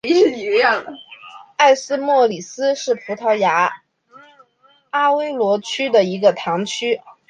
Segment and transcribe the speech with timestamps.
[1.57, 3.71] 埃斯莫里斯是葡萄牙
[4.89, 6.99] 阿威罗区的一个堂区。